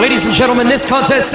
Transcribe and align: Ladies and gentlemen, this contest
Ladies 0.00 0.26
and 0.26 0.34
gentlemen, 0.34 0.66
this 0.66 0.88
contest 0.88 1.30